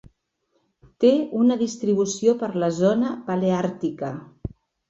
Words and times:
Té 1.03 1.11
una 1.41 1.57
distribució 1.59 2.35
per 2.41 2.51
la 2.65 2.73
zona 2.81 3.15
paleàrtica. 3.31 4.11